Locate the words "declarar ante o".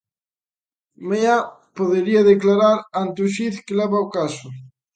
2.31-3.31